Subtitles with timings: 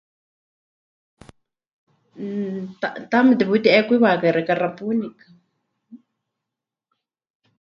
[2.21, 2.87] Mmm ta...
[3.09, 5.25] taame teputi'eekwiwakai xeikɨ́a xapuunikɨ.